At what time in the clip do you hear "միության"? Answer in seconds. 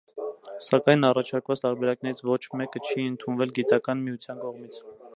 4.09-4.47